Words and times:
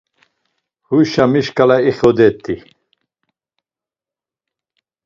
Huşa 0.87 1.25
mi 1.31 1.41
şkala 1.45 1.77
ixodet̆i? 1.89 2.55